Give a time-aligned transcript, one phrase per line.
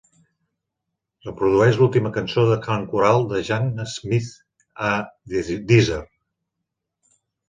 [1.25, 4.31] Reprodueix l'última cançó de cant coral de Jan Smit
[4.93, 4.95] a
[5.35, 5.99] Deezer.